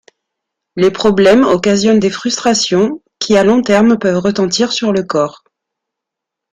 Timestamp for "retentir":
4.17-4.71